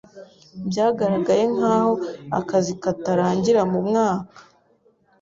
[0.69, 1.93] Byagaragaye nkaho
[2.39, 4.39] akazi katarangira mumwaka.